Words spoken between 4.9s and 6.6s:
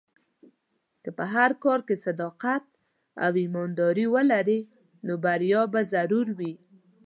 نو بریا به ضرور وي.